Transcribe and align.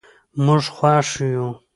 موږ 0.45 0.63
خوښ 0.75 1.09
یو. 1.33 1.47